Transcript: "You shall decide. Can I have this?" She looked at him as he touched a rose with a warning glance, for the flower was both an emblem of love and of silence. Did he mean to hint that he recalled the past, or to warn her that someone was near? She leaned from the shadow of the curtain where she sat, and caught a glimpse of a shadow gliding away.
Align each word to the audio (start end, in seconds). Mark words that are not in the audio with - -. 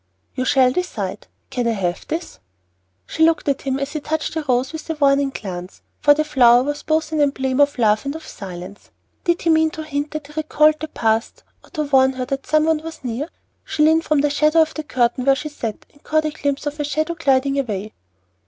"You 0.33 0.45
shall 0.45 0.71
decide. 0.71 1.27
Can 1.51 1.67
I 1.67 1.73
have 1.73 2.07
this?" 2.07 2.39
She 3.05 3.21
looked 3.23 3.47
at 3.47 3.61
him 3.61 3.77
as 3.79 3.91
he 3.93 3.99
touched 3.99 4.35
a 4.35 4.43
rose 4.49 4.73
with 4.73 4.89
a 4.89 4.95
warning 4.95 5.29
glance, 5.29 5.83
for 5.99 6.15
the 6.15 6.23
flower 6.23 6.63
was 6.63 6.81
both 6.81 7.11
an 7.11 7.21
emblem 7.21 7.59
of 7.61 7.77
love 7.77 8.03
and 8.03 8.15
of 8.15 8.25
silence. 8.25 8.89
Did 9.25 9.43
he 9.43 9.51
mean 9.51 9.69
to 9.69 9.83
hint 9.83 10.09
that 10.09 10.25
he 10.25 10.33
recalled 10.35 10.79
the 10.79 10.87
past, 10.87 11.43
or 11.63 11.69
to 11.69 11.83
warn 11.83 12.13
her 12.13 12.25
that 12.25 12.47
someone 12.47 12.81
was 12.83 13.03
near? 13.03 13.29
She 13.63 13.83
leaned 13.83 14.03
from 14.03 14.21
the 14.21 14.31
shadow 14.31 14.63
of 14.63 14.73
the 14.73 14.81
curtain 14.81 15.23
where 15.25 15.35
she 15.35 15.49
sat, 15.49 15.85
and 15.93 16.01
caught 16.01 16.25
a 16.25 16.31
glimpse 16.31 16.65
of 16.65 16.79
a 16.79 16.83
shadow 16.83 17.13
gliding 17.13 17.59
away. 17.59 17.93